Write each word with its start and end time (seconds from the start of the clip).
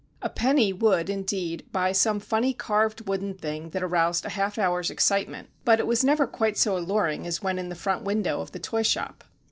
A 0.23 0.29
penny 0.31 0.73
would, 0.73 1.11
indeed, 1.11 1.63
buy 1.71 1.91
some 1.91 2.19
funny 2.19 2.55
carved 2.55 3.07
wooden 3.07 3.35
thing 3.35 3.69
that 3.69 3.83
aroused 3.83 4.25
a 4.25 4.29
half 4.29 4.57
hour's 4.57 4.89
excitement, 4.89 5.49
but 5.63 5.79
it 5.79 5.85
was 5.85 6.03
never 6.03 6.25
quite 6.25 6.57
so 6.57 6.75
alluring 6.75 7.27
as 7.27 7.43
when 7.43 7.59
in 7.59 7.69
the 7.69 7.75
front 7.75 8.01
window 8.01 8.41
of 8.41 8.51
the 8.51 8.57
toy 8.57 8.81
shop. 8.81 9.23